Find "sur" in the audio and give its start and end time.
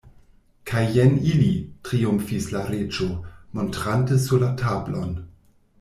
4.27-4.45